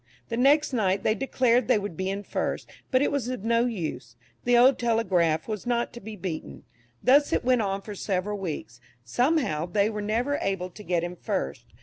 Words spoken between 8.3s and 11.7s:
weeks; somehow they were never able to get in first.